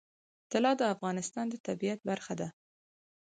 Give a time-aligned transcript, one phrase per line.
[0.51, 2.47] طلا د افغانستان د طبیعت برخه ده.